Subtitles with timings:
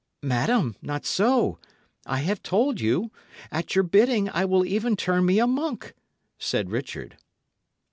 [0.23, 1.59] "Madam, not so.
[2.07, 3.11] I have told you;
[3.51, 5.93] at your bidding, I will even turn me a monk,"
[6.39, 7.17] said Richard.